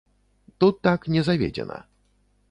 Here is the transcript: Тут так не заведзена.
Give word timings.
Тут 0.63 0.79
так 0.87 1.05
не 1.15 1.21
заведзена. 1.27 1.77